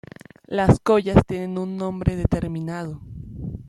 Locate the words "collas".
0.79-1.23